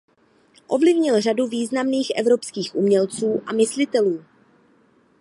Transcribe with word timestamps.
Ovlivnil 0.67 1.21
řadu 1.21 1.47
významných 1.47 2.11
evropských 2.15 2.75
umělců 2.75 3.41
a 3.45 3.51
myslitelů. 3.53 4.25